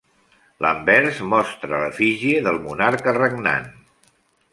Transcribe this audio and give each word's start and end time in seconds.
L'anvers 0.65 1.19
mostra 1.33 1.81
l'efígie 1.83 2.39
del 2.47 2.57
monarca 2.65 3.15
regnant. 3.19 3.69